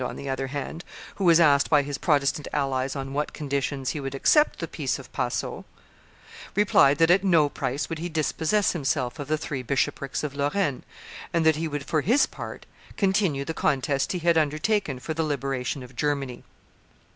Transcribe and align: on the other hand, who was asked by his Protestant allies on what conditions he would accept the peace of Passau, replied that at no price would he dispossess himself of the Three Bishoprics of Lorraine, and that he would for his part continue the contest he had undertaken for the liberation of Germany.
on 0.03 0.15
the 0.15 0.27
other 0.31 0.47
hand, 0.47 0.83
who 1.17 1.23
was 1.23 1.39
asked 1.39 1.69
by 1.69 1.83
his 1.83 1.99
Protestant 1.99 2.47
allies 2.51 2.95
on 2.95 3.13
what 3.13 3.33
conditions 3.33 3.91
he 3.91 3.99
would 3.99 4.15
accept 4.15 4.57
the 4.57 4.67
peace 4.67 4.97
of 4.97 5.13
Passau, 5.13 5.63
replied 6.55 6.97
that 6.97 7.11
at 7.11 7.23
no 7.23 7.49
price 7.49 7.87
would 7.87 7.99
he 7.99 8.09
dispossess 8.09 8.71
himself 8.71 9.19
of 9.19 9.27
the 9.27 9.37
Three 9.37 9.61
Bishoprics 9.61 10.23
of 10.23 10.33
Lorraine, 10.33 10.81
and 11.31 11.45
that 11.45 11.57
he 11.57 11.67
would 11.67 11.85
for 11.85 12.01
his 12.01 12.25
part 12.25 12.65
continue 12.97 13.45
the 13.45 13.53
contest 13.53 14.11
he 14.11 14.17
had 14.17 14.39
undertaken 14.39 14.97
for 14.97 15.13
the 15.13 15.21
liberation 15.21 15.83
of 15.83 15.95
Germany. 15.95 16.43